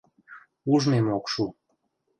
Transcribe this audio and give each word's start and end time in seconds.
—Ужмем 0.73 1.07
ок 1.17 1.25
шу... 1.33 1.45